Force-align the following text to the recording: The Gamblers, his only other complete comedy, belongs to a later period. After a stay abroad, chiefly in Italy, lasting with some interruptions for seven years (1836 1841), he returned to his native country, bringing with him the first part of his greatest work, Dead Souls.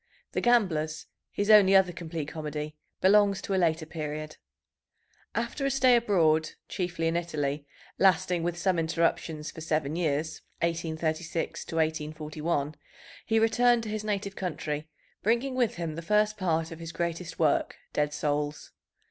The 0.31 0.41
Gamblers, 0.41 1.05
his 1.29 1.51
only 1.51 1.75
other 1.75 1.91
complete 1.91 2.27
comedy, 2.29 2.75
belongs 3.01 3.39
to 3.43 3.53
a 3.53 3.61
later 3.61 3.85
period. 3.85 4.37
After 5.35 5.63
a 5.63 5.69
stay 5.69 5.95
abroad, 5.95 6.49
chiefly 6.67 7.07
in 7.07 7.15
Italy, 7.15 7.67
lasting 7.99 8.41
with 8.41 8.57
some 8.57 8.79
interruptions 8.79 9.51
for 9.51 9.61
seven 9.61 9.95
years 9.95 10.41
(1836 10.61 11.67
1841), 11.71 12.73
he 13.27 13.37
returned 13.37 13.83
to 13.83 13.89
his 13.89 14.03
native 14.03 14.35
country, 14.35 14.87
bringing 15.21 15.53
with 15.53 15.75
him 15.75 15.93
the 15.93 16.01
first 16.01 16.35
part 16.35 16.71
of 16.71 16.79
his 16.79 16.91
greatest 16.91 17.37
work, 17.37 17.75
Dead 17.93 18.11
Souls. 18.11 18.71